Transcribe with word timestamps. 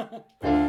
Ha 0.00 0.08
ha 0.10 0.24
ha. 0.48 0.59